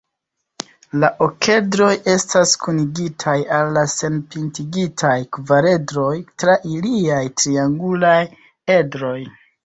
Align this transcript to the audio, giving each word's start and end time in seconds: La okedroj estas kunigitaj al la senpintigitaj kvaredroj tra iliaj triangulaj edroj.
La 1.01 1.09
okedroj 1.23 1.89
estas 2.13 2.53
kunigitaj 2.63 3.35
al 3.57 3.69
la 3.75 3.83
senpintigitaj 3.95 5.11
kvaredroj 5.37 6.13
tra 6.45 6.55
iliaj 6.77 7.19
triangulaj 7.43 8.15
edroj. 8.77 9.19